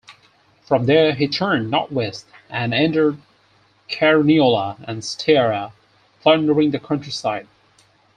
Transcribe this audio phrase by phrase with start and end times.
[0.63, 3.19] From there he turned northwest and entered
[3.87, 5.73] Carniola and Styria,
[6.23, 7.45] plundering the countryside.